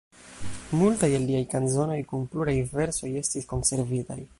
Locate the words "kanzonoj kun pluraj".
1.53-2.59